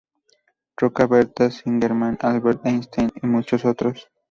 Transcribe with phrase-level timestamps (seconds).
[0.77, 4.09] Roca, Berta Singerman, Albert Einstein, y muchos otros.